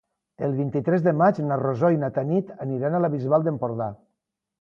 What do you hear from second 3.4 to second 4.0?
d'Empordà.